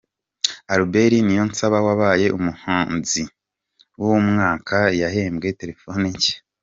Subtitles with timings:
[0.73, 3.23] Albert Niyonsaba wabaye umuhanzi
[4.01, 6.35] w'umwaka yahembwe terefone nshya.